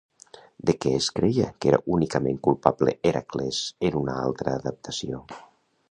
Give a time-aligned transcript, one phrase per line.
[0.69, 3.61] De què es creia que era únicament culpable Hèracles
[3.91, 5.27] en una altra adaptació?